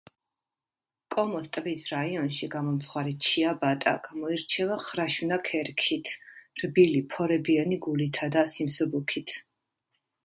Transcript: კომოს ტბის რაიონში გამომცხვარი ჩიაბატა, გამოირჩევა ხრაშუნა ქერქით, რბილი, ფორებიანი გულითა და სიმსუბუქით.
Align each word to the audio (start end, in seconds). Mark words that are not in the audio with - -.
კომოს 1.15 1.49
ტბის 1.57 1.83
რაიონში 1.89 2.49
გამომცხვარი 2.55 3.13
ჩიაბატა, 3.27 3.93
გამოირჩევა 4.07 4.79
ხრაშუნა 4.87 5.39
ქერქით, 5.51 6.11
რბილი, 6.65 7.05
ფორებიანი 7.15 7.79
გულითა 7.87 8.35
და 8.39 8.45
სიმსუბუქით. 8.57 9.39